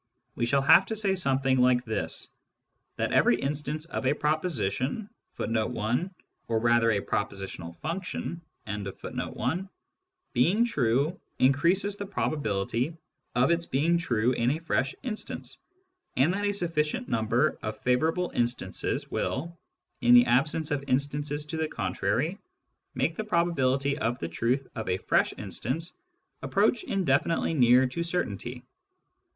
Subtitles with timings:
[0.33, 2.29] We shall have to say something like this:
[2.95, 6.09] that every instance of a proposition ^
[10.33, 12.97] being true increases the probability
[13.35, 15.59] of its being true in a fresh instance,
[16.17, 19.55] and that a sufficient number of favourable instances will,
[20.01, 22.39] in the absence of instances to the contrary,
[22.95, 23.55] make the proba.
[23.55, 25.93] bility of the truth of a fresh instance
[26.41, 28.63] approach indefinitely near to certainty.